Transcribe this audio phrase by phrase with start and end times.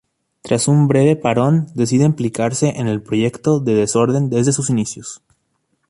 [0.41, 5.21] Tras un breve parón decide implicarse en el proyecto de Desorden desde sus inicios.